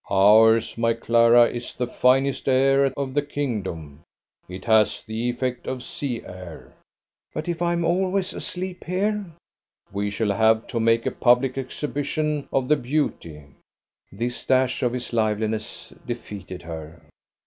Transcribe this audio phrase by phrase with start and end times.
[0.09, 3.99] "Ours, my Clara, is the finest air of the kingdom.
[4.49, 6.73] It has the effect of sea air."
[7.35, 9.27] "But if I am always asleep here?"
[9.93, 13.43] "We shall have to make a public exhibition of the Beauty."
[14.11, 17.03] This dash of his liveliness defeated her.